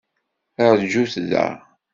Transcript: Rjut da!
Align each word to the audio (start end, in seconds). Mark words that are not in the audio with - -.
Rjut 0.71 1.15
da! 1.31 1.45